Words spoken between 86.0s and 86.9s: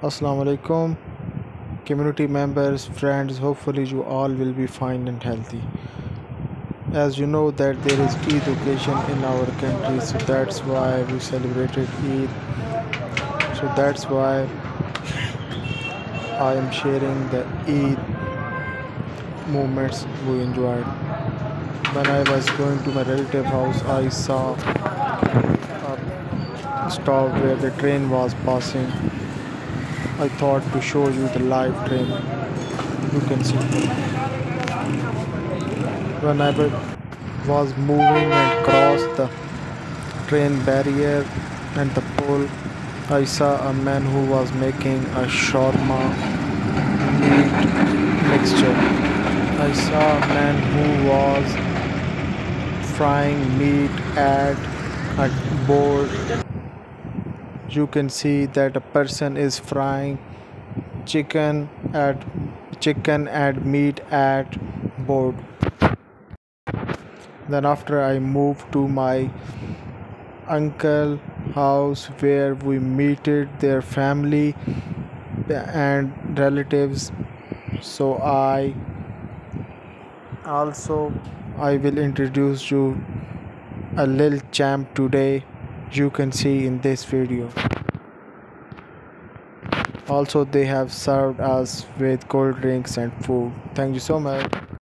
can see in